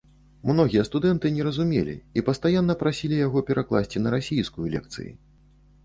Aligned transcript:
Многія 0.51 0.85
студэнты 0.87 1.31
не 1.35 1.43
разумелі 1.49 1.95
і 2.21 2.25
пастаянна 2.31 2.79
прасілі 2.83 3.23
яго 3.27 3.47
перакласці 3.53 3.97
на 4.07 4.19
расійскую 4.19 4.67
лекцыі. 4.79 5.11